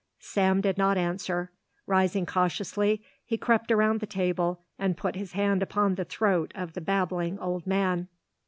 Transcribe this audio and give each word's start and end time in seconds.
Sam 0.17 0.61
did 0.61 0.79
not 0.79 0.97
answer. 0.97 1.51
Rising 1.85 2.25
cautiously, 2.25 3.03
he 3.23 3.37
crept 3.37 3.71
around 3.71 3.99
the 3.99 4.07
table 4.07 4.63
and 4.79 4.97
put 4.97 5.15
his 5.15 5.33
hand 5.33 5.61
upon 5.61 5.93
the 5.93 6.05
throat 6.05 6.51
of 6.55 6.73
the 6.73 6.81
babbling 6.81 7.37
old 7.37 7.67
man. 7.67 8.07